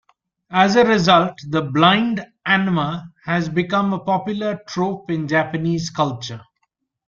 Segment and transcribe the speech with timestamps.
[0.49, 6.41] As a result, the "blind anma" has become a popular trope in Japanese culture.